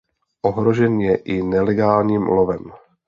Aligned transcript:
Ohrožen 0.41 1.01
je 1.01 1.15
i 1.15 1.43
nelegálním 1.43 2.21
lovem. 2.23 2.71